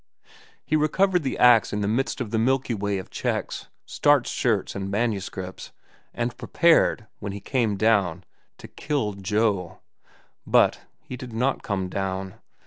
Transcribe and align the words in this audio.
He 0.65 0.75
recovered 0.75 1.21
the 1.21 1.37
axe 1.37 1.71
in 1.71 1.81
the 1.81 1.87
midst 1.87 2.19
of 2.19 2.31
the 2.31 2.39
Milky 2.39 2.73
Way 2.73 2.97
of 2.97 3.11
checks, 3.11 3.67
starched 3.85 4.33
shirts, 4.33 4.73
and 4.73 4.89
manuscripts, 4.89 5.71
and 6.11 6.35
prepared, 6.39 7.05
when 7.19 7.33
he 7.33 7.39
came 7.39 7.77
down, 7.77 8.23
to 8.57 8.67
kill 8.67 9.13
Joe. 9.13 9.77
But 10.43 10.79
he 11.03 11.15
did 11.15 11.33
not 11.33 11.61
come 11.61 11.87
down. 11.87 12.33